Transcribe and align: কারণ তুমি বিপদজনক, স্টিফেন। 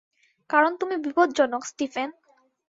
কারণ 0.49 0.71
তুমি 0.77 0.95
বিপদজনক, 0.97 1.61
স্টিফেন। 1.65 2.09